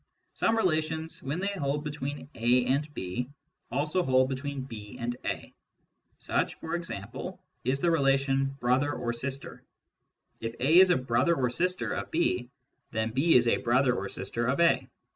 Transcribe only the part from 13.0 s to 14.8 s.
B is a brother or sister of